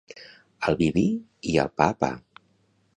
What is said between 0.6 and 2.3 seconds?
Al vi vi i al pa pa